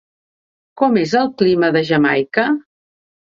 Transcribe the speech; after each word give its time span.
Com 0.81 0.95
és 1.01 1.13
el 1.19 1.29
clima 1.41 1.71
de 1.77 1.85
Jamaica? 1.91 2.47